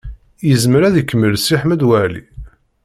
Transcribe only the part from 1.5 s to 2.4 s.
Ḥmed Waɛli?